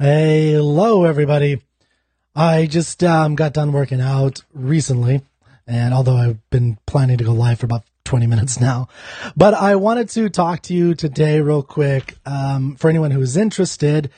[0.00, 1.62] Hello, everybody.
[2.34, 5.22] I just um, got done working out recently,
[5.68, 8.88] and although I've been planning to go live for about 20 minutes now,
[9.36, 14.10] but I wanted to talk to you today, real quick, um, for anyone who's interested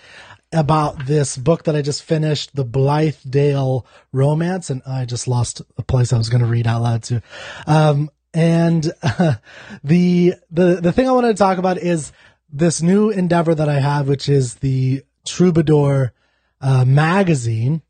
[0.50, 5.82] about this book that I just finished, The Blithedale Romance, and I just lost the
[5.82, 7.22] place I was going to read out loud to.
[7.66, 9.34] Um, and uh,
[9.84, 12.12] the the the thing I wanted to talk about is
[12.50, 16.12] this new endeavor that I have, which is the Troubadour
[16.60, 17.82] uh, magazine.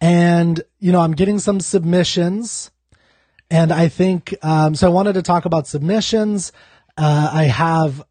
[0.00, 2.70] And, you know, I'm getting some submissions.
[3.50, 6.52] And I think, um, so I wanted to talk about submissions.
[6.96, 8.02] Uh, I have,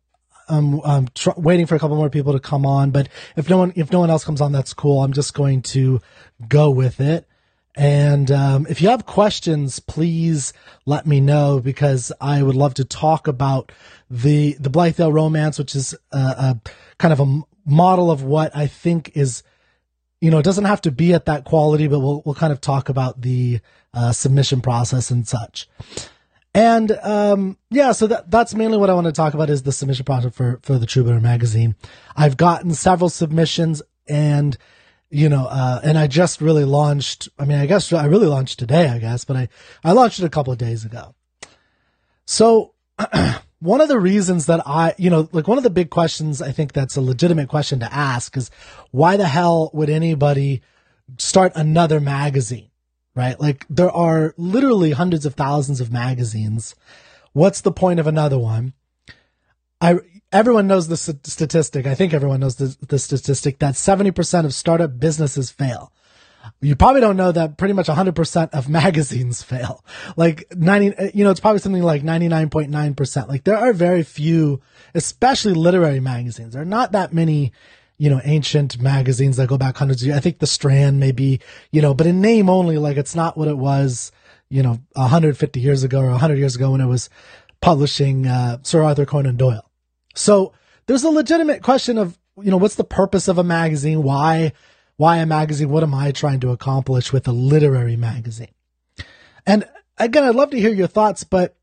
[0.48, 3.58] um, I'm tr- waiting for a couple more people to come on, but if no
[3.58, 5.04] one, if no one else comes on, that's cool.
[5.04, 6.02] I'm just going to
[6.48, 7.28] go with it.
[7.76, 10.54] And um, if you have questions, please
[10.86, 13.72] let me know because I would love to talk about
[14.10, 16.62] the the Blithedale romance, which is a, a
[17.00, 19.44] kind of a model of what I think is,
[20.22, 22.62] you know, it doesn't have to be at that quality, but we'll we'll kind of
[22.62, 23.60] talk about the
[23.94, 25.68] uh, submission process and such.
[26.56, 29.72] And um, yeah, so that that's mainly what I want to talk about is the
[29.72, 31.76] submission process for for the Troubadour magazine.
[32.16, 34.58] I've gotten several submissions and
[35.10, 37.30] you know, uh, and I just really launched.
[37.38, 39.50] I mean, I guess I really launched today, I guess, but I
[39.84, 41.16] I launched it a couple of days ago.
[42.26, 42.74] So
[43.64, 46.52] one of the reasons that I, you know, like one of the big questions I
[46.52, 48.52] think that's a legitimate question to ask is
[48.92, 50.62] why the hell would anybody
[51.18, 52.70] start another magazine?
[53.16, 53.40] Right?
[53.40, 56.76] Like there are literally hundreds of thousands of magazines.
[57.32, 58.74] What's the point of another one?
[59.80, 60.00] I,
[60.32, 61.86] everyone knows the statistic.
[61.86, 65.94] I think everyone knows the, the statistic that 70% of startup businesses fail
[66.64, 69.84] you probably don't know that pretty much 100% of magazines fail.
[70.16, 73.28] Like 90, you know, it's probably something like 99.9%.
[73.28, 74.62] Like there are very few,
[74.96, 76.54] especially literary magazines.
[76.54, 77.52] There are not that many,
[77.98, 80.18] you know, ancient magazines that go back hundreds of years.
[80.18, 81.42] I think the Strand maybe,
[81.72, 84.12] you know, but in name only, like it's not what it was,
[84.50, 87.10] you know, 150 years ago or 100 years ago when it was
[87.62, 89.70] publishing, uh, Sir Arthur Conan Doyle.
[90.16, 90.54] So
[90.86, 94.02] there's a legitimate question of, you know, what's the purpose of a magazine?
[94.02, 94.54] Why?
[94.98, 95.70] Why a magazine?
[95.70, 98.54] What am I trying to accomplish with a literary magazine?
[99.46, 99.66] And
[99.98, 101.56] again, I'd love to hear your thoughts, but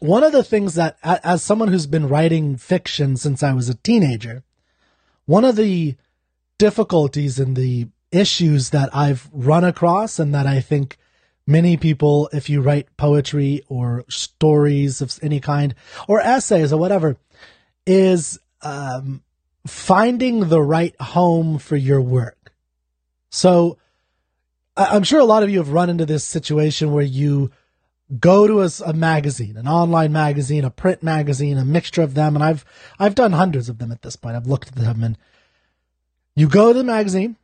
[0.00, 3.74] one of the things that, as someone who's been writing fiction since I was a
[3.74, 4.42] teenager,
[5.26, 5.96] one of the
[6.58, 10.98] difficulties and the issues that I've run across and that I think
[11.46, 15.74] many people, if you write poetry or stories of any kind
[16.08, 17.16] or essays or whatever,
[17.86, 19.22] is um,
[19.66, 22.52] finding the right home for your work.
[23.30, 23.78] So
[24.76, 27.50] I'm sure a lot of you have run into this situation where you
[28.18, 32.34] go to a, a, magazine, an online magazine, a print magazine, a mixture of them.
[32.34, 32.64] And I've,
[32.98, 34.36] I've done hundreds of them at this point.
[34.36, 35.16] I've looked at them and
[36.34, 37.36] you go to the magazine,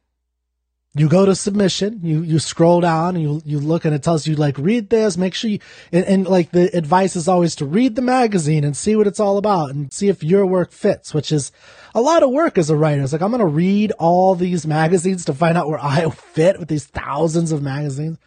[0.99, 4.27] you go to submission, you, you scroll down and you, you look and it tells
[4.27, 5.59] you like, read this, make sure you,
[5.93, 9.21] and, and, like the advice is always to read the magazine and see what it's
[9.21, 11.53] all about and see if your work fits, which is
[11.95, 13.03] a lot of work as a writer.
[13.03, 16.59] It's like, I'm going to read all these magazines to find out where I fit
[16.59, 18.19] with these thousands of magazines.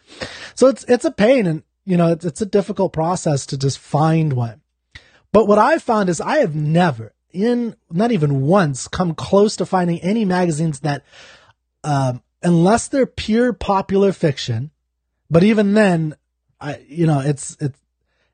[0.56, 3.80] So it's, it's a pain and, you know, it's, it's a difficult process to just
[3.80, 4.62] find one.
[5.32, 9.66] But what I found is I have never in, not even once come close to
[9.66, 11.04] finding any magazines that,
[11.84, 14.72] um, unless they're pure popular fiction,
[15.30, 16.16] but even then,
[16.60, 17.80] I, you know, it's, it's,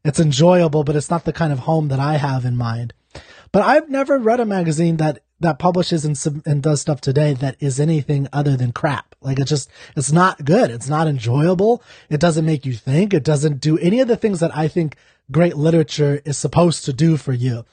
[0.03, 2.93] it's enjoyable, but it's not the kind of home that I have in mind.
[3.51, 7.55] But I've never read a magazine that, that publishes and, and does stuff today that
[7.59, 9.15] is anything other than crap.
[9.21, 10.71] Like it's just, it's not good.
[10.71, 11.83] It's not enjoyable.
[12.09, 13.13] It doesn't make you think.
[13.13, 14.95] It doesn't do any of the things that I think
[15.31, 17.65] great literature is supposed to do for you.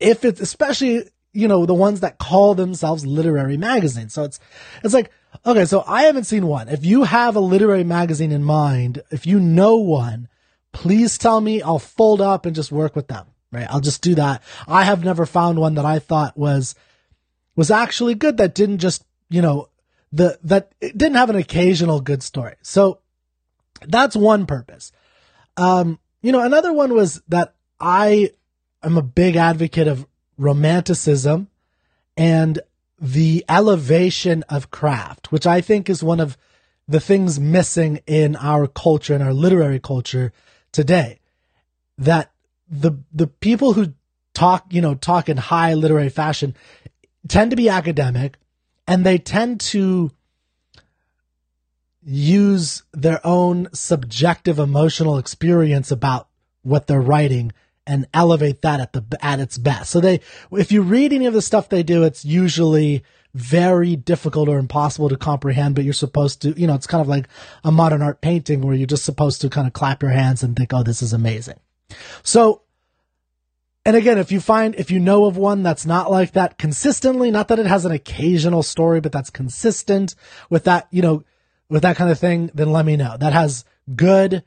[0.00, 4.14] If it's, especially, you know, the ones that call themselves literary magazines.
[4.14, 4.40] So it's,
[4.84, 5.10] it's like,
[5.46, 6.68] Okay, so I haven't seen one.
[6.68, 10.28] If you have a literary magazine in mind, if you know one,
[10.72, 11.62] please tell me.
[11.62, 13.26] I'll fold up and just work with them.
[13.50, 13.66] Right?
[13.70, 14.42] I'll just do that.
[14.66, 16.74] I have never found one that I thought was
[17.56, 19.68] was actually good that didn't just, you know,
[20.12, 22.54] the that didn't have an occasional good story.
[22.62, 23.00] So
[23.86, 24.92] that's one purpose.
[25.56, 28.32] Um, you know, another one was that I
[28.82, 30.06] am a big advocate of
[30.36, 31.48] romanticism
[32.16, 32.60] and
[33.00, 36.36] the elevation of craft, which I think is one of
[36.86, 40.32] the things missing in our culture and our literary culture
[40.72, 41.20] today.
[41.96, 42.32] That
[42.68, 43.94] the the people who
[44.34, 46.54] talk, you know, talk in high literary fashion
[47.28, 48.38] tend to be academic
[48.86, 50.10] and they tend to
[52.02, 56.28] use their own subjective emotional experience about
[56.62, 57.52] what they're writing
[57.88, 59.90] and elevate that at the at its best.
[59.90, 60.20] So they,
[60.52, 63.02] if you read any of the stuff they do, it's usually
[63.34, 67.08] very difficult or impossible to comprehend, but you're supposed to, you know, it's kind of
[67.08, 67.28] like
[67.64, 70.56] a modern art painting where you're just supposed to kind of clap your hands and
[70.56, 71.58] think, oh, this is amazing.
[72.22, 72.62] So,
[73.84, 77.30] and again, if you find, if you know of one that's not like that consistently,
[77.30, 80.14] not that it has an occasional story, but that's consistent
[80.50, 81.24] with that, you know,
[81.70, 83.16] with that kind of thing, then let me know.
[83.18, 83.64] That has
[83.94, 84.42] good,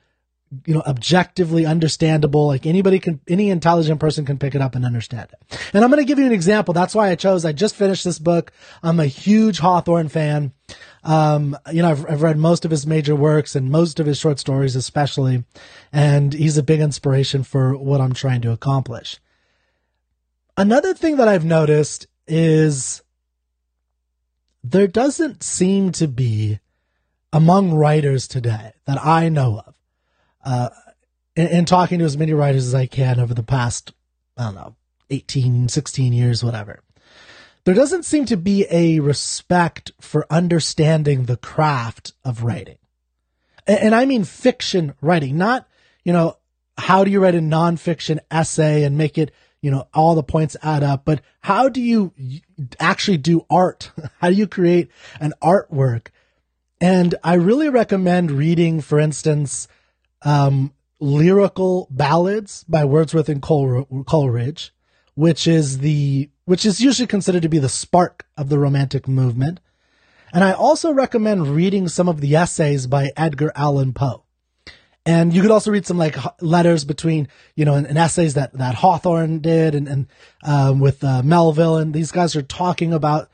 [0.65, 4.86] you know, objectively understandable, like anybody can, any intelligent person can pick it up and
[4.86, 5.59] understand it.
[5.74, 6.74] And I'm going to give you an example.
[6.74, 8.51] That's why I chose, I just finished this book.
[8.83, 10.51] I'm a huge Hawthorne fan.
[11.03, 14.18] Um, you know, I've, I've read most of his major works and most of his
[14.18, 15.45] short stories, especially.
[15.92, 19.19] And he's a big inspiration for what I'm trying to accomplish.
[20.57, 23.01] Another thing that I've noticed is
[24.63, 26.59] there doesn't seem to be
[27.33, 29.75] among writers today that I know of,
[30.43, 30.69] uh,
[31.35, 33.93] in, in, talking to as many writers as I can over the past,
[34.38, 34.75] I don't know,
[35.09, 36.81] 18, 16 years, whatever.
[37.63, 42.77] There doesn't seem to be a respect for understanding the craft of writing.
[43.67, 45.67] And, and I mean fiction writing, not,
[46.03, 46.38] you know,
[46.77, 50.57] how do you write a nonfiction essay and make it, you know, all the points
[50.63, 52.13] add up, but how do you
[52.79, 53.91] actually do art?
[54.19, 54.89] How do you create
[55.19, 56.07] an artwork?
[56.79, 59.67] And I really recommend reading, for instance,
[60.23, 64.73] um, lyrical ballads by Wordsworth and Coleridge,
[65.15, 69.59] which is the which is usually considered to be the spark of the Romantic movement.
[70.33, 74.23] And I also recommend reading some of the essays by Edgar Allan Poe.
[75.06, 78.53] And you could also read some like letters between, you know, and, and essays that,
[78.53, 80.07] that Hawthorne did and, and,
[80.44, 81.77] um, with, uh, Melville.
[81.77, 83.29] And these guys are talking about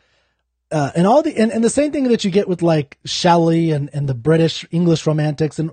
[0.72, 3.72] uh, and all the and, and the same thing that you get with like Shelley
[3.72, 5.60] and, and the British English romantics.
[5.60, 5.72] And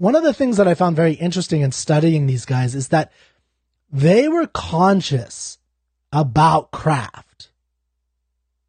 [0.00, 3.12] one of the things that I found very interesting in studying these guys is that
[3.92, 5.58] they were conscious
[6.10, 7.50] about craft.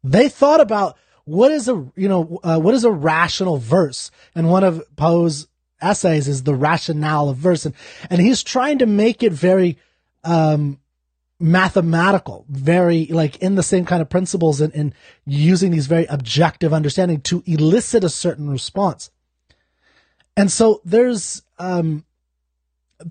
[0.04, 4.50] They thought about what is a you know uh, what is a rational verse, and
[4.50, 5.48] one of Poe's
[5.80, 7.74] essays is the rationale of verse, and
[8.10, 9.78] and he's trying to make it very
[10.24, 10.78] um,
[11.40, 14.94] mathematical, very like in the same kind of principles and, and
[15.24, 19.10] using these very objective understanding to elicit a certain response.
[20.36, 22.04] And so there's, um,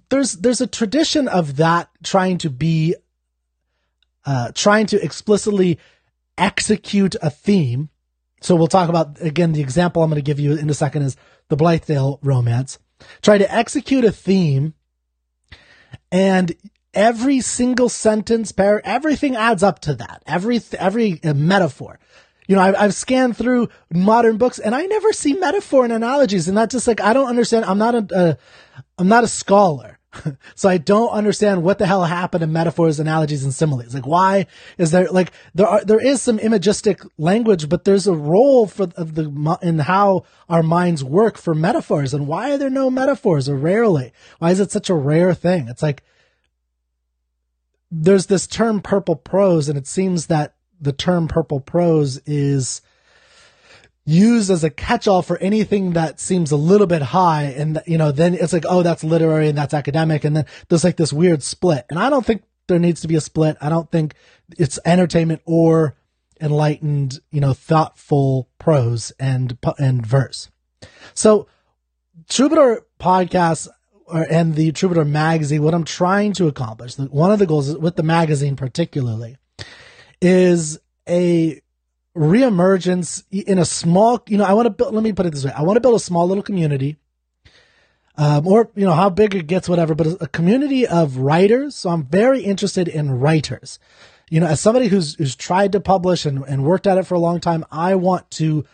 [0.09, 2.95] there's, there's a tradition of that trying to be,
[4.25, 5.79] uh, trying to explicitly
[6.37, 7.89] execute a theme.
[8.41, 11.03] So we'll talk about, again, the example I'm going to give you in a second
[11.03, 11.15] is
[11.49, 12.79] the Blithedale romance.
[13.21, 14.73] Try to execute a theme
[16.11, 16.55] and
[16.93, 20.23] every single sentence, par- everything adds up to that.
[20.25, 21.99] Every, every metaphor.
[22.51, 26.49] You know, I've, I've scanned through modern books and I never see metaphor and analogies.
[26.49, 27.63] And that's just like, I don't understand.
[27.63, 28.37] I'm not a, a
[28.97, 29.99] I'm not a scholar.
[30.55, 33.95] so I don't understand what the hell happened in metaphors, analogies, and similes.
[33.95, 38.13] Like, why is there like there are there is some imagistic language, but there's a
[38.13, 42.69] role for of the in how our minds work for metaphors, and why are there
[42.69, 44.11] no metaphors or rarely?
[44.39, 45.69] Why is it such a rare thing?
[45.69, 46.03] It's like
[47.89, 52.81] there's this term purple prose, and it seems that the term purple prose is
[54.03, 58.11] used as a catch-all for anything that seems a little bit high and you know
[58.11, 60.23] then it's like oh that's literary and that's academic.
[60.23, 61.85] And then there's like this weird split.
[61.89, 63.57] And i don't think there needs to be a split.
[63.59, 64.15] I don't think
[64.57, 65.95] it's entertainment or
[66.39, 70.49] enlightened you know thoughtful prose and and verse.
[71.13, 71.47] So
[72.29, 73.67] troubadour podcast
[74.11, 77.95] or, and the Troubadour magazine, what I'm trying to accomplish, one of the goals with
[77.95, 79.37] the magazine particularly,
[80.21, 81.61] is a
[82.15, 85.45] reemergence in a small, you know, I want to build, let me put it this
[85.45, 85.51] way.
[85.55, 86.97] I want to build a small little community,
[88.17, 91.75] um, or, you know, how big it gets, whatever, but a community of writers.
[91.75, 93.79] So I'm very interested in writers.
[94.29, 97.15] You know, as somebody who's, who's tried to publish and, and worked at it for
[97.15, 98.65] a long time, I want to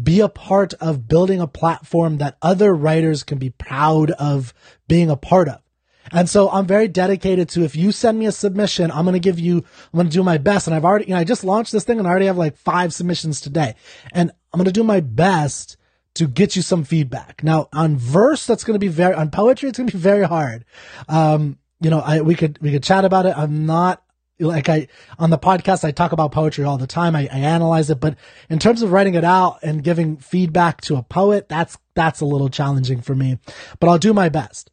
[0.00, 4.54] be a part of building a platform that other writers can be proud of
[4.88, 5.60] being a part of.
[6.12, 9.20] And so I'm very dedicated to if you send me a submission, I'm going to
[9.20, 10.66] give you, I'm going to do my best.
[10.66, 12.56] And I've already, you know, I just launched this thing and I already have like
[12.56, 13.74] five submissions today.
[14.12, 15.76] And I'm going to do my best
[16.14, 17.42] to get you some feedback.
[17.42, 20.24] Now on verse, that's going to be very, on poetry, it's going to be very
[20.24, 20.64] hard.
[21.08, 23.36] Um, you know, I, we could, we could chat about it.
[23.36, 24.04] I'm not
[24.40, 27.14] like I on the podcast I talk about poetry all the time.
[27.14, 28.16] I, I, analyze it, but
[28.50, 32.26] in terms of writing it out and giving feedback to a poet, that's that's a
[32.26, 33.38] little challenging for me.
[33.78, 34.70] But I'll do my best.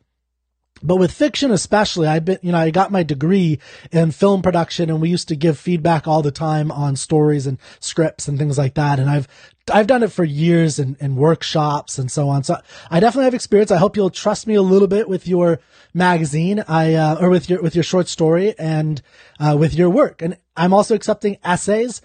[0.83, 3.59] But with fiction especially, I've been, you know, I got my degree
[3.91, 7.57] in film production and we used to give feedback all the time on stories and
[7.79, 8.99] scripts and things like that.
[8.99, 9.27] And I've,
[9.71, 12.43] I've done it for years in, in workshops and so on.
[12.43, 12.57] So
[12.89, 13.71] I definitely have experience.
[13.71, 15.59] I hope you'll trust me a little bit with your
[15.93, 19.01] magazine, I, uh, or with your, with your short story and,
[19.39, 20.21] uh, with your work.
[20.21, 22.01] And I'm also accepting essays.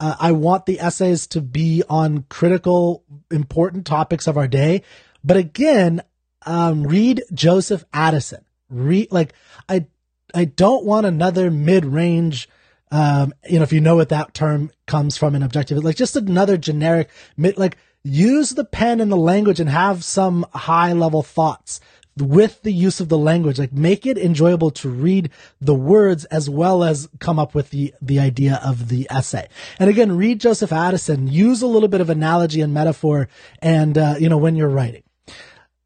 [0.00, 4.82] Uh, I want the essays to be on critical, important topics of our day.
[5.24, 6.02] But again,
[6.46, 8.44] um, read Joseph Addison.
[8.70, 9.32] Read, like,
[9.68, 9.86] I,
[10.34, 12.48] I don't want another mid-range,
[12.90, 16.16] um, you know, if you know what that term comes from in objective, like just
[16.16, 21.22] another generic mid, like use the pen and the language and have some high level
[21.22, 21.80] thoughts
[22.16, 25.30] with the use of the language, like make it enjoyable to read
[25.60, 29.48] the words as well as come up with the, the idea of the essay.
[29.78, 33.28] And again, read Joseph Addison, use a little bit of analogy and metaphor
[33.60, 35.02] and, uh, you know, when you're writing,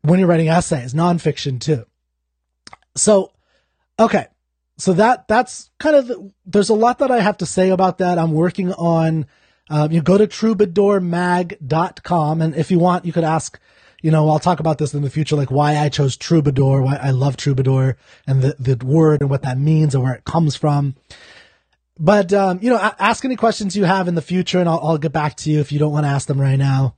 [0.02, 1.86] when you're writing essays, nonfiction too.
[2.96, 3.32] So,
[3.98, 4.26] okay.
[4.78, 7.96] So that, that's kind of, the, there's a lot that I have to say about
[7.98, 8.18] that.
[8.18, 9.26] I'm working on,
[9.70, 13.58] um, you go to troubadourmag.com and if you want, you could ask,
[14.02, 16.96] you know, I'll talk about this in the future, like why I chose troubadour, why
[16.96, 20.56] I love troubadour and the, the word and what that means and where it comes
[20.56, 20.96] from.
[21.98, 24.98] But, um, you know, ask any questions you have in the future and I'll, I'll
[24.98, 26.96] get back to you if you don't want to ask them right now.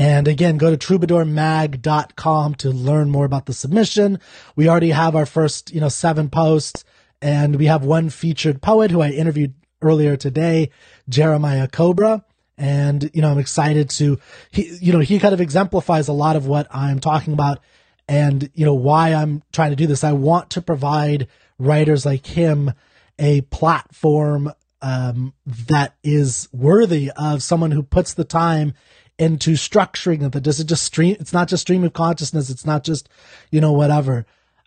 [0.00, 4.18] And again, go to troubadourmag.com to learn more about the submission.
[4.56, 6.84] We already have our first, you know, seven posts
[7.20, 9.52] and we have one featured poet who I interviewed
[9.82, 10.70] earlier today,
[11.10, 12.24] Jeremiah Cobra.
[12.56, 14.18] And, you know, I'm excited to,
[14.50, 17.60] he, you know, he kind of exemplifies a lot of what I'm talking about
[18.08, 20.02] and, you know, why I'm trying to do this.
[20.02, 21.28] I want to provide
[21.58, 22.72] writers like him
[23.18, 28.72] a platform, um, that is worthy of someone who puts the time
[29.20, 30.32] into structuring it.
[30.32, 31.16] That doesn't just stream.
[31.20, 32.48] It's not just stream of consciousness.
[32.48, 33.08] It's not just,
[33.50, 34.24] you know, whatever.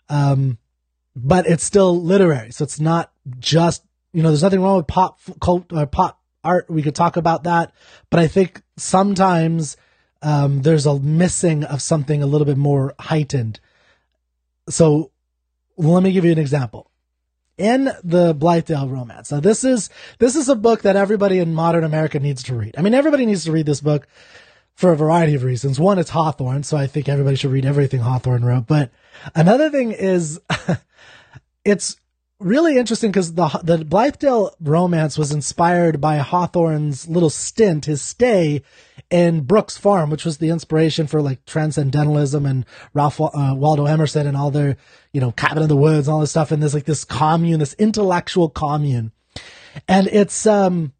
[0.08, 0.58] Um,
[1.16, 2.52] but it's still literary.
[2.52, 6.20] So it's not just, you know, there's nothing wrong with pop cult or uh, pop
[6.44, 6.70] art.
[6.70, 7.72] We could talk about that,
[8.10, 9.76] but I think sometimes
[10.22, 13.58] um, there's a missing of something a little bit more heightened.
[14.68, 15.10] So
[15.76, 16.90] let me give you an example.
[17.56, 19.30] In the Blithedale romance.
[19.30, 22.74] Now this is, this is a book that everybody in modern America needs to read.
[22.76, 24.08] I mean, everybody needs to read this book
[24.74, 25.78] for a variety of reasons.
[25.78, 28.66] One, it's Hawthorne, so I think everybody should read everything Hawthorne wrote.
[28.66, 28.90] But
[29.34, 30.40] another thing is,
[31.64, 31.96] it's
[32.40, 38.62] really interesting because the the Blithedale romance was inspired by Hawthorne's little stint, his stay
[39.10, 44.26] in Brooks Farm, which was the inspiration for like transcendentalism and Ralph uh, Waldo Emerson
[44.26, 44.76] and all their,
[45.12, 46.50] you know, Cabin in the Woods and all this stuff.
[46.50, 49.12] And there's like this commune, this intellectual commune.
[49.86, 50.92] And it's, um,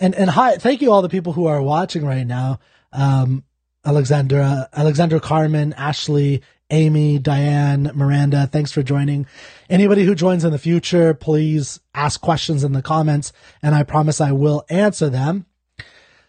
[0.00, 2.60] and, and hi, thank you all the people who are watching right now.
[2.98, 3.44] Um,
[3.84, 9.26] Alexandra, Carmen, Ashley, Amy, Diane, Miranda, thanks for joining.
[9.70, 14.20] Anybody who joins in the future, please ask questions in the comments and I promise
[14.20, 15.46] I will answer them.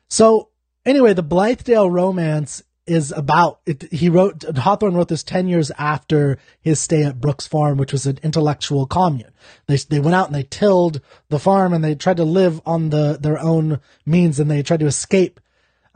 [0.08, 0.50] So
[0.86, 6.40] anyway, the Blithedale romance is about it, he wrote Hawthorne wrote this 10 years after
[6.62, 9.32] his stay at Brooks Farm, which was an intellectual commune.
[9.68, 12.90] They they went out and they tilled the farm and they tried to live on
[12.90, 15.40] the their own means and they tried to escape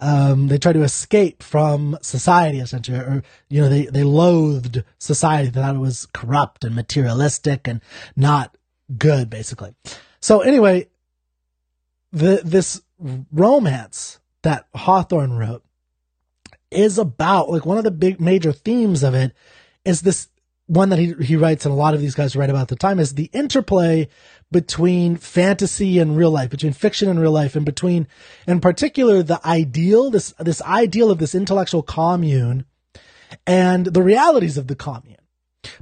[0.03, 5.49] um, they tried to escape from society essentially, or you know, they they loathed society.
[5.49, 7.81] They thought it was corrupt and materialistic and
[8.15, 8.57] not
[8.97, 9.73] good, basically.
[10.19, 10.89] So anyway,
[12.11, 15.63] the this romance that Hawthorne wrote
[16.69, 19.33] is about like one of the big major themes of it
[19.85, 20.27] is this
[20.67, 22.75] one that he he writes and a lot of these guys write about at the
[22.75, 24.07] time is the interplay
[24.53, 28.07] between fantasy and real life, between fiction and real life, and between,
[28.47, 32.65] in particular, the ideal, this, this ideal of this intellectual commune
[33.45, 35.17] and the realities of the commune.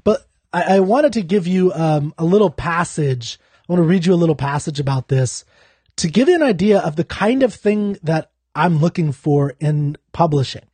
[0.04, 3.40] But I, I wanted to give you um, a little passage.
[3.70, 5.46] I want to read you a little passage about this
[5.98, 9.98] to give you an idea of the kind of thing that I'm looking for in
[10.14, 10.66] publishing.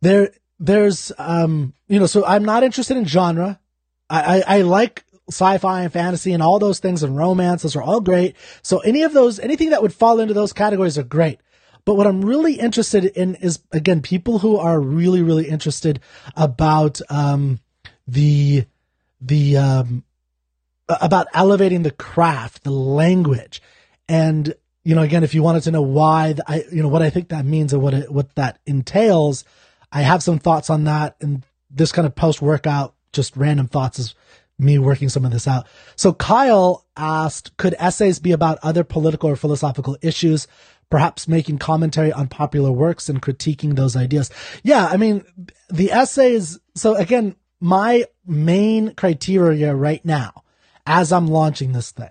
[0.00, 3.58] There, there's, um, you know, so I'm not interested in genre.
[4.08, 7.62] I, I, I like sci-fi and fantasy and all those things and romance.
[7.62, 8.36] Those are all great.
[8.62, 11.38] So any of those, anything that would fall into those categories are great.
[11.84, 16.00] But what I'm really interested in is again, people who are really, really interested
[16.36, 17.60] about, um,
[18.06, 18.64] the,
[19.20, 20.04] the, um,
[20.88, 23.62] about elevating the craft, the language.
[24.08, 24.54] And,
[24.84, 27.28] you know, again, if you wanted to know why I, you know, what I think
[27.28, 29.44] that means and what it, what that entails,
[29.92, 33.98] I have some thoughts on that and this kind of post workout, just random thoughts
[33.98, 34.14] is
[34.58, 35.66] me working some of this out.
[35.96, 40.48] So Kyle asked, could essays be about other political or philosophical issues,
[40.90, 44.30] perhaps making commentary on popular works and critiquing those ideas?
[44.62, 45.24] Yeah, I mean,
[45.70, 50.42] the essays, so again, my main criteria right now,
[50.86, 52.10] as I'm launching this thing,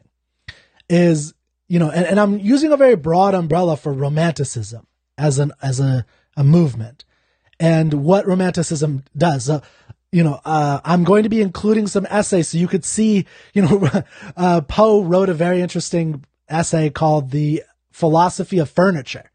[0.89, 1.34] is,
[1.68, 4.88] you know, and, and I'm using a very broad umbrella for romanticism
[5.18, 6.06] as an, as a,
[6.38, 7.04] a movement
[7.60, 9.46] and what romanticism does.
[9.46, 9.62] So
[10.12, 13.62] you know, uh, I'm going to be including some essays so you could see, you
[13.62, 13.90] know,
[14.38, 19.32] uh, Poe wrote a very interesting essay called The Philosophy of Furniture.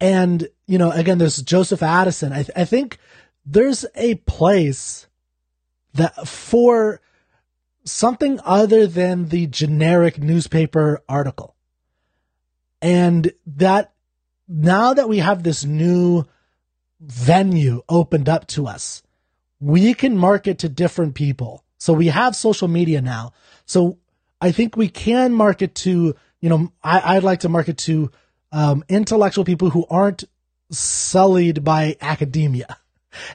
[0.00, 2.32] And, you know, again, there's Joseph Addison.
[2.32, 2.98] I, th- I think
[3.46, 5.06] there's a place
[5.94, 7.00] that for
[7.84, 11.54] something other than the generic newspaper article.
[12.82, 13.94] And that
[14.48, 16.24] now that we have this new
[17.00, 19.02] venue opened up to us,
[19.60, 21.64] we can market to different people.
[21.78, 23.32] So we have social media now.
[23.64, 23.98] So
[24.40, 28.10] I think we can market to, you know, I, would like to market to
[28.52, 30.24] um, intellectual people who aren't
[30.70, 32.76] sullied by academia.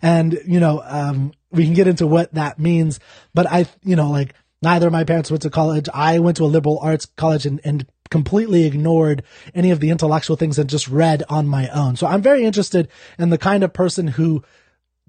[0.04, 3.00] And, you know, um, we can get into what that means,
[3.34, 5.90] but I, you know, like neither of my parents went to college.
[5.92, 9.24] I went to a liberal arts college and, and completely ignored
[9.56, 11.96] any of the intellectual things and just read on my own.
[11.96, 14.44] So I'm very interested in the kind of person who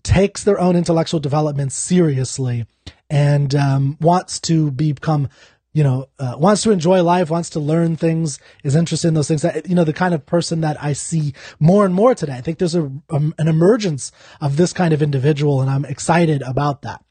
[0.02, 2.66] takes their own intellectual development seriously
[3.08, 5.28] and um, wants to become
[5.72, 9.28] you know, uh, wants to enjoy life, wants to learn things, is interested in those
[9.28, 9.42] things.
[9.42, 12.34] That, you know, the kind of person that I see more and more today.
[12.34, 16.42] I think there's a um, an emergence of this kind of individual, and I'm excited
[16.42, 17.02] about that.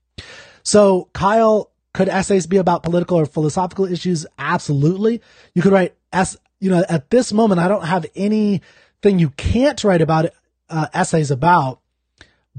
[0.64, 4.28] So, Kyle, could essays be about political or philosophical issues?
[4.38, 5.22] Absolutely.
[5.56, 6.38] You could write s.
[6.60, 10.28] You know, at this moment, I don't have anything you can't write about
[10.70, 11.81] uh, essays about.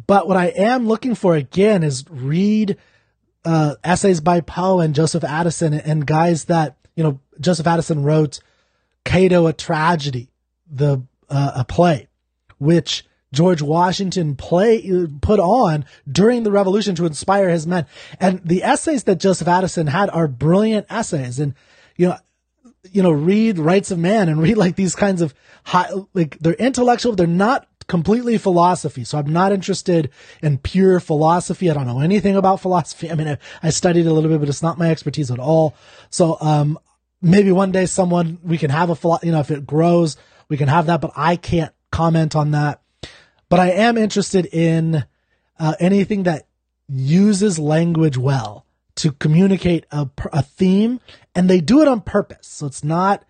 [0.06, 2.76] But what I am looking for again is read
[3.44, 8.40] uh, essays by Poe and Joseph Addison and guys that, you know, Joseph Addison wrote
[9.04, 10.30] Cato, a tragedy,
[10.70, 12.08] the, uh, a play,
[12.58, 17.86] which George Washington play, put on during the revolution to inspire his men.
[18.20, 21.38] And the essays that Joseph Addison had are brilliant essays.
[21.38, 21.54] And,
[21.96, 22.16] you know,
[22.90, 25.34] you know, read Rights of Man and read like these kinds of
[25.64, 27.14] high, like they're intellectual.
[27.14, 29.04] They're not completely philosophy.
[29.04, 30.08] So I'm not interested
[30.40, 31.70] in pure philosophy.
[31.70, 33.10] I don't know anything about philosophy.
[33.12, 35.74] I mean, I, I studied a little bit, but it's not my expertise at all.
[36.08, 36.78] So, um,
[37.20, 40.16] maybe one day someone, we can have a, philo- you know, if it grows,
[40.48, 42.80] we can have that, but I can't comment on that.
[43.50, 45.04] But I am interested in,
[45.58, 46.46] uh, anything that
[46.88, 50.98] uses language well to communicate a, a theme
[51.34, 52.46] and they do it on purpose.
[52.46, 53.22] So it's not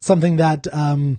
[0.00, 1.18] something that, um,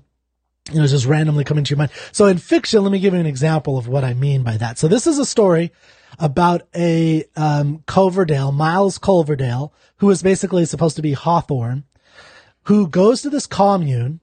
[0.71, 1.91] you know, just randomly coming to your mind.
[2.11, 4.77] So in fiction, let me give you an example of what I mean by that.
[4.77, 5.71] So this is a story
[6.19, 11.83] about a um, Coverdale, Miles Coverdale, who is basically supposed to be Hawthorne,
[12.63, 14.21] who goes to this commune,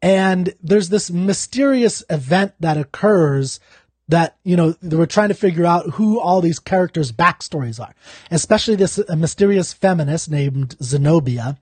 [0.00, 3.60] and there's this mysterious event that occurs
[4.08, 7.94] that you know they were trying to figure out who all these characters' backstories are,
[8.30, 11.58] especially this mysterious feminist named Zenobia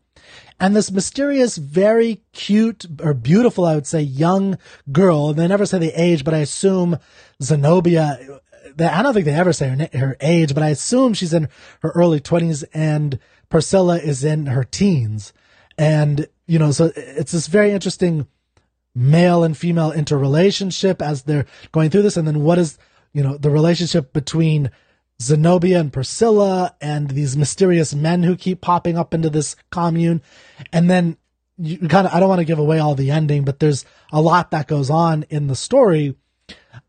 [0.61, 4.59] and this mysterious, very cute or beautiful, I would say, young
[4.93, 5.33] girl.
[5.33, 6.99] They never say the age, but I assume
[7.43, 8.41] Zenobia.
[8.79, 11.49] I don't think they ever say her, her age, but I assume she's in
[11.81, 13.19] her early twenties, and
[13.49, 15.33] Priscilla is in her teens.
[15.79, 18.27] And you know, so it's this very interesting
[18.95, 22.79] male and female interrelationship as they're going through this, and then what is
[23.15, 24.71] you know the relationship between
[25.21, 30.23] Zenobia and Priscilla and these mysterious men who keep popping up into this commune.
[30.73, 31.17] And then
[31.59, 34.21] you kind of, I don't want to give away all the ending, but there's a
[34.21, 36.17] lot that goes on in the story.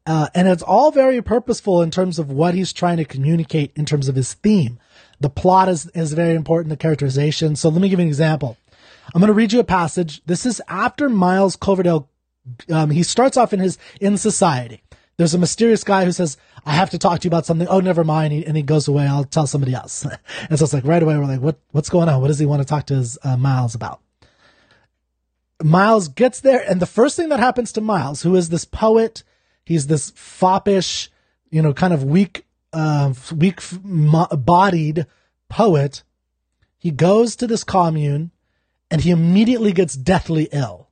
[0.06, 3.86] Uh, and it's all very purposeful in terms of what he's trying to communicate in
[3.86, 4.80] terms of his theme.
[5.20, 7.56] The plot is, is very important, the characterization.
[7.56, 8.58] So let me give you an example.
[9.14, 10.22] I'm going to read you a passage.
[10.26, 12.10] This is after Miles Coverdale.
[12.70, 14.82] Um, he starts off in his, in society.
[15.22, 17.68] There's a mysterious guy who says, I have to talk to you about something.
[17.68, 18.34] Oh, never mind.
[18.44, 19.06] and he goes away.
[19.06, 20.04] I'll tell somebody else.
[20.50, 22.22] and so it's like right away, we're like, what, what's going on?
[22.22, 24.02] What does he want to talk to his uh, Miles about?
[25.62, 26.68] Miles gets there.
[26.68, 29.24] And the first thing that happens to Miles, who is this poet,
[29.64, 31.12] he's this foppish,
[31.52, 35.06] you know, kind of weak, uh, weak bodied
[35.50, 36.02] poet.
[36.80, 38.32] He goes to this commune
[38.90, 40.90] and he immediately gets deathly ill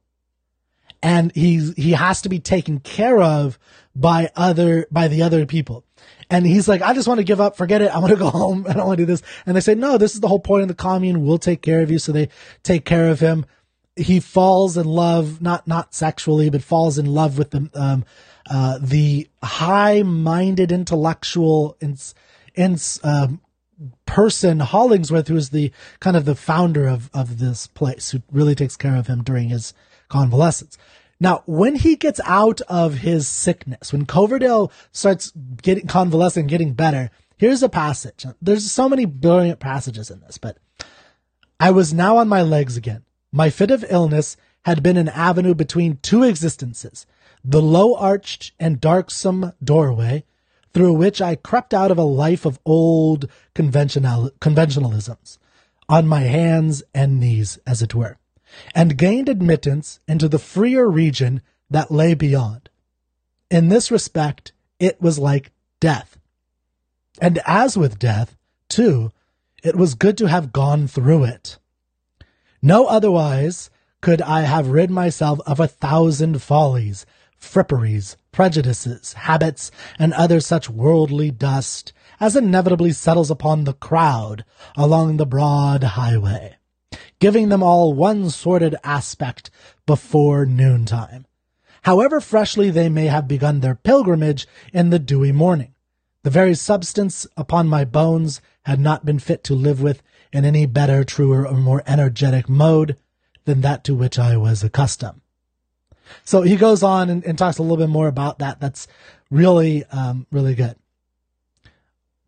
[1.01, 3.57] and he he has to be taken care of
[3.99, 5.83] by other by the other people.
[6.29, 7.93] And he's like, I just want to give up, forget it.
[7.93, 8.65] I want to go home.
[8.67, 9.23] I don't want to do this.
[9.45, 11.25] And they say, no, this is the whole point of the commune.
[11.25, 11.99] We'll take care of you.
[11.99, 12.29] So they
[12.63, 13.45] take care of him.
[13.95, 18.05] He falls in love, not not sexually, but falls in love with the um,
[18.49, 21.97] uh, the high-minded intellectual in,
[22.55, 23.41] in, um,
[24.05, 28.55] person Hollingsworth, who is the kind of the founder of of this place, who really
[28.55, 29.73] takes care of him during his
[30.07, 30.77] convalescence.
[31.19, 37.11] Now, when he gets out of his sickness, when Coverdale starts getting convalescing, getting better,
[37.37, 38.25] here's a passage.
[38.41, 40.57] There's so many brilliant passages in this, but
[41.59, 43.03] I was now on my legs again.
[43.33, 47.05] My fit of illness had been an avenue between two existences,
[47.43, 50.23] the low arched and darksome doorway
[50.73, 55.37] through which I crept out of a life of old conventional conventionalisms
[55.89, 58.17] on my hands and knees, as it were.
[58.73, 62.69] And gained admittance into the freer region that lay beyond.
[63.49, 66.17] In this respect, it was like death.
[67.21, 68.35] And as with death,
[68.67, 69.11] too,
[69.63, 71.57] it was good to have gone through it.
[72.61, 73.69] No otherwise
[74.01, 77.05] could I have rid myself of a thousand follies,
[77.39, 85.17] fripperies, prejudices, habits, and other such worldly dust as inevitably settles upon the crowd along
[85.17, 86.57] the broad highway,
[87.19, 89.49] giving them all one sordid aspect
[89.85, 91.25] before noontime,
[91.83, 95.73] however freshly they may have begun their pilgrimage in the dewy morning.
[96.23, 100.01] The very substance upon my bones had not been fit to live with
[100.31, 102.97] in any better, truer, or more energetic mode
[103.45, 105.21] than that to which I was accustomed.
[106.23, 108.59] So he goes on and, and talks a little bit more about that.
[108.59, 108.87] That's
[109.31, 110.75] really, um, really good.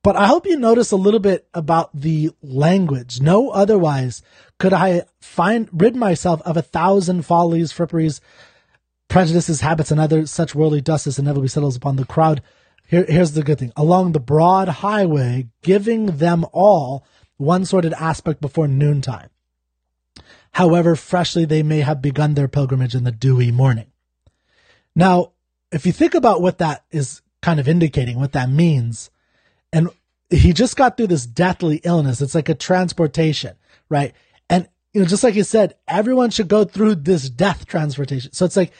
[0.03, 3.21] But I hope you notice a little bit about the language.
[3.21, 4.21] No otherwise
[4.57, 8.19] could I find, rid myself of a thousand follies, fripperies,
[9.07, 12.41] prejudices, habits, and other such worldly dust as inevitably settles upon the crowd.
[12.87, 13.73] Here, here's the good thing.
[13.75, 17.05] Along the broad highway, giving them all
[17.37, 19.29] one sorted aspect before noontime.
[20.53, 23.91] However freshly they may have begun their pilgrimage in the dewy morning.
[24.95, 25.33] Now,
[25.71, 29.09] if you think about what that is kind of indicating, what that means,
[29.71, 29.89] and
[30.29, 32.21] he just got through this deathly illness.
[32.21, 33.55] It's like a transportation,
[33.89, 34.13] right?
[34.49, 38.31] And, you know, just like he said, everyone should go through this death transportation.
[38.33, 38.71] So it's like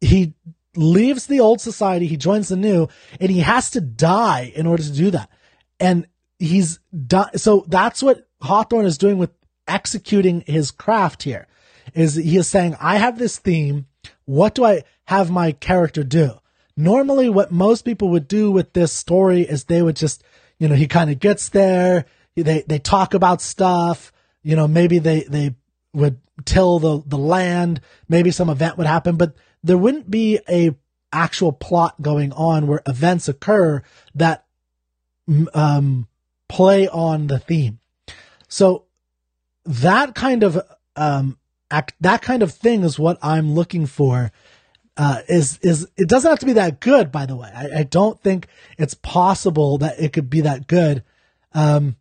[0.00, 0.34] he
[0.76, 2.88] leaves the old society, he joins the new,
[3.20, 5.30] and he has to die in order to do that.
[5.80, 6.06] And
[6.38, 7.36] he's done.
[7.38, 9.30] So that's what Hawthorne is doing with
[9.66, 11.46] executing his craft here
[11.94, 13.86] is he is saying, I have this theme.
[14.24, 16.32] What do I have my character do?
[16.78, 20.22] Normally what most people would do with this story is they would just,
[20.60, 22.06] you know, he kind of gets there.
[22.36, 24.12] They, they talk about stuff.
[24.44, 25.56] You know, maybe they, they
[25.92, 27.80] would till the, the land.
[28.08, 30.76] Maybe some event would happen, but there wouldn't be a
[31.12, 33.82] actual plot going on where events occur
[34.14, 34.44] that,
[35.54, 36.06] um,
[36.48, 37.80] play on the theme.
[38.46, 38.84] So
[39.64, 40.62] that kind of
[40.96, 41.38] um
[41.70, 44.32] act, that kind of thing is what I'm looking for.
[44.98, 47.50] Uh, is is it doesn't have to be that good, by the way.
[47.54, 51.04] I, I don't think it's possible that it could be that good.
[51.54, 51.96] Um,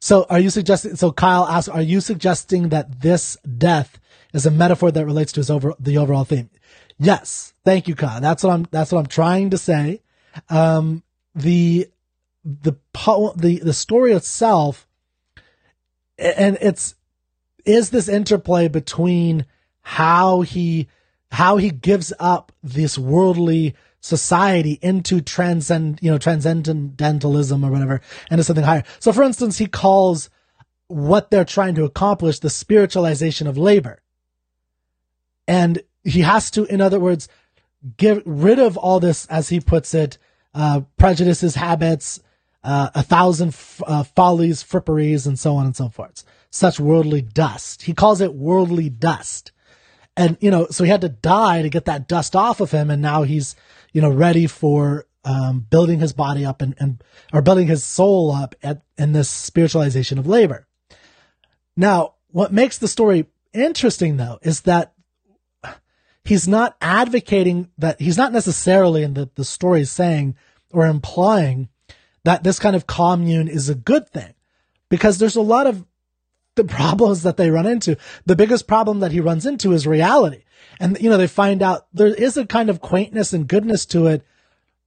[0.00, 0.96] so are you suggesting?
[0.96, 4.00] So Kyle asks, are you suggesting that this death
[4.32, 6.48] is a metaphor that relates to his over the overall theme?
[6.98, 8.20] Yes, thank you, Kyle.
[8.20, 8.66] That's what I'm.
[8.70, 10.00] That's what I'm trying to say.
[10.48, 11.02] Um,
[11.34, 11.88] the
[12.42, 12.72] the
[13.36, 14.86] the the story itself
[16.18, 16.94] and it's
[17.64, 19.46] is this interplay between
[19.82, 20.88] how he
[21.34, 28.32] how he gives up this worldly society into transcend you know transcendentalism or whatever and
[28.32, 30.28] into something higher so for instance he calls
[30.88, 34.02] what they're trying to accomplish the spiritualization of labor
[35.48, 37.28] and he has to in other words
[37.96, 40.18] get rid of all this as he puts it
[40.54, 42.20] uh, prejudices habits
[42.64, 46.24] uh, a thousand f- uh, follies, fripperies, and so on and so forth.
[46.50, 47.82] Such worldly dust.
[47.82, 49.52] He calls it worldly dust.
[50.16, 52.90] And, you know, so he had to die to get that dust off of him.
[52.90, 53.56] And now he's,
[53.92, 58.30] you know, ready for, um, building his body up and, and, or building his soul
[58.30, 60.66] up at, in this spiritualization of labor.
[61.76, 64.92] Now, what makes the story interesting though is that
[66.24, 70.36] he's not advocating that he's not necessarily in the, the story saying
[70.72, 71.68] or implying
[72.24, 74.34] that this kind of commune is a good thing
[74.88, 75.84] because there's a lot of
[76.56, 77.96] the problems that they run into.
[78.26, 80.44] The biggest problem that he runs into is reality.
[80.80, 84.06] And, you know, they find out there is a kind of quaintness and goodness to
[84.06, 84.24] it,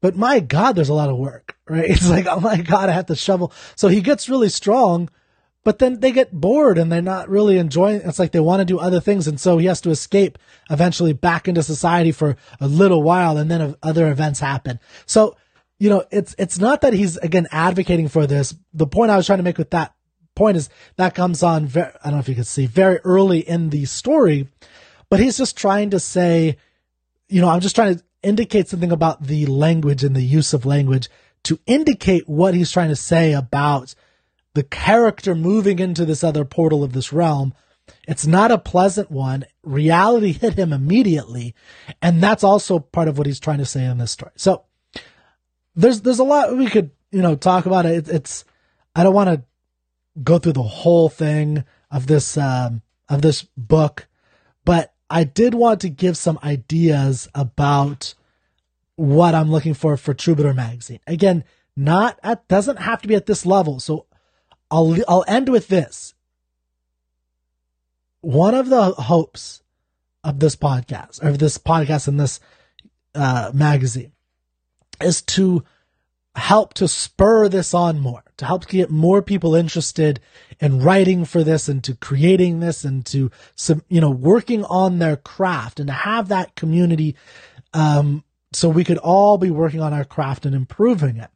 [0.02, 1.90] but my God, there's a lot of work, right?
[1.90, 3.54] It's like, oh my God, I have to shovel.
[3.76, 5.10] So he gets really strong,
[5.64, 8.02] but then they get bored and they're not really enjoying.
[8.04, 9.28] It's like they want to do other things.
[9.28, 10.38] And so he has to escape
[10.70, 13.38] eventually back into society for a little while.
[13.38, 14.80] And then other events happen.
[15.06, 15.36] So
[15.80, 18.56] you know, it's, it's not that he's again advocating for this.
[18.74, 19.94] The point I was trying to make with that
[20.38, 23.40] point is that comes on very, I don't know if you can see very early
[23.40, 24.48] in the story,
[25.10, 26.58] but he's just trying to say,
[27.28, 30.66] you know, I'm just trying to indicate something about the language and the use of
[30.66, 31.10] language
[31.44, 33.96] to indicate what he's trying to say about
[34.54, 37.54] the character moving into this other portal of this realm.
[38.08, 39.46] It's not a pleasant one.
[39.64, 41.56] Reality hit him immediately.
[42.02, 44.32] And that's also part of what he's trying to say in this story.
[44.36, 44.64] So
[45.76, 48.10] there's there's a lot we could you know talk about it.
[48.10, 48.44] It's
[48.96, 49.44] I don't want to
[50.24, 54.08] go through the whole thing of this um, of this book,
[54.66, 58.14] but I did want to give some ideas about
[58.96, 61.00] what I'm looking for for Troubadour magazine.
[61.08, 61.44] Again,
[61.76, 63.80] not at doesn't have to be at this level.
[63.80, 64.06] So
[64.70, 66.14] I'll I'll end with this.
[68.22, 69.64] one of the hopes
[70.24, 72.42] of this podcast, or this podcast and this
[73.16, 74.12] uh, magazine,
[75.00, 75.64] is to
[76.38, 80.20] help to spur this on more, to help get more people interested
[80.60, 85.00] in writing for this and to creating this and to, some, you know, working on
[85.00, 87.16] their craft and to have that community,
[87.74, 88.24] um,
[88.54, 91.30] so we could all be working on our craft and improving it.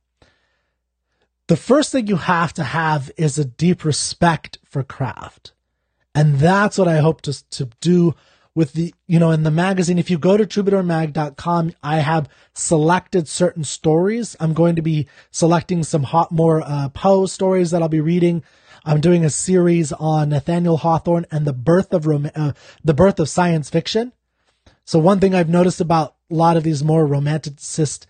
[1.48, 5.52] The first thing you have to have is a deep respect for craft.
[6.14, 8.16] And that's what I hope to, to do
[8.54, 9.98] with the, you know, in the magazine.
[9.98, 14.36] If you go to troubadourmag.com, I have selected certain stories.
[14.40, 18.44] I'm going to be selecting some hot, more, uh, Poe stories that I'll be reading.
[18.84, 23.20] I'm doing a series on Nathaniel Hawthorne and the birth of, rom- uh, the birth
[23.20, 24.12] of science fiction.
[24.84, 28.06] So one thing I've noticed about a lot of these more romanticist,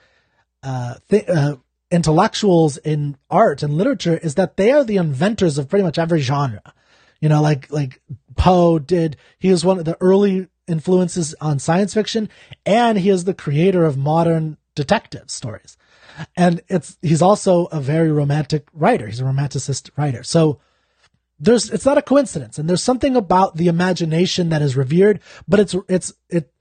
[0.64, 1.58] uh, th- uh,
[1.92, 6.22] intellectuals in art and literature is that they are the inventors of pretty much every
[6.22, 6.74] genre.
[7.22, 8.02] You know, like, like
[8.36, 12.30] Poe did, he was one of the early influences on science fiction
[12.66, 15.78] and he is the creator of modern detective stories.
[16.36, 19.08] And it's, he's also a very romantic writer.
[19.08, 20.24] He's a romanticist writer.
[20.24, 20.60] So
[21.40, 22.58] there's, it's not a coincidence.
[22.58, 26.52] And there's something about the imagination that is revered, but it's, it's, it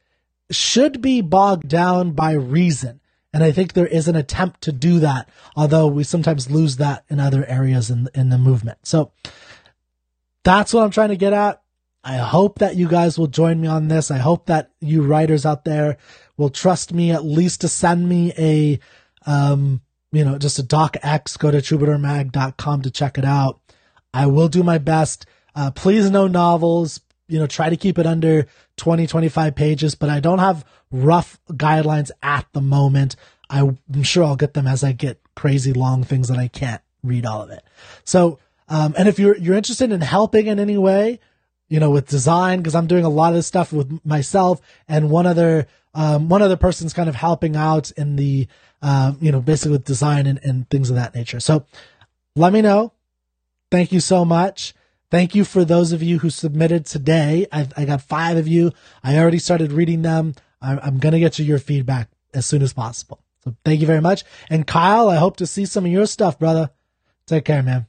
[0.51, 3.01] should be bogged down by reason.
[3.33, 7.05] And I think there is an attempt to do that, although we sometimes lose that
[7.09, 8.79] in other areas in, in the movement.
[8.87, 9.12] So
[10.44, 11.62] that's what I'm trying to get at.
[12.03, 14.11] I hope that you guys will join me on this.
[14.11, 15.98] I hope that you writers out there
[16.37, 18.81] will trust me at least to send me a,
[19.26, 23.61] um, you know, just a doc X, go to troubadourmag.com to check it out.
[24.14, 25.26] I will do my best.
[25.55, 30.09] Uh, please no novels, you know, try to keep it under 20, 25 pages, but
[30.09, 33.14] I don't have rough guidelines at the moment.
[33.50, 37.26] I'm sure I'll get them as I get crazy long things that I can't read
[37.26, 37.62] all of it.
[38.05, 38.38] So,
[38.70, 41.18] um, and if you're, you're interested in helping in any way,
[41.68, 45.11] you know, with design, because I'm doing a lot of this stuff with myself and
[45.11, 48.46] one other, um, one other person's kind of helping out in the,
[48.80, 51.40] um, you know, basically with design and, and things of that nature.
[51.40, 51.66] So
[52.37, 52.92] let me know.
[53.72, 54.72] Thank you so much.
[55.11, 57.46] Thank you for those of you who submitted today.
[57.50, 58.70] i I got five of you.
[59.02, 60.35] I already started reading them.
[60.62, 63.20] I'm, I'm going to get you your feedback as soon as possible.
[63.42, 64.22] So thank you very much.
[64.48, 66.70] And Kyle, I hope to see some of your stuff, brother.
[67.26, 67.87] Take care, man.